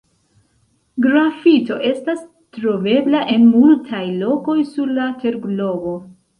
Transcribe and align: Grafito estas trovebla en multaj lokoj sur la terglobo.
Grafito 1.05 1.77
estas 1.89 2.25
trovebla 2.59 3.23
en 3.35 3.47
multaj 3.53 4.03
lokoj 4.25 4.59
sur 4.75 4.99
la 4.99 5.09
terglobo. 5.25 5.99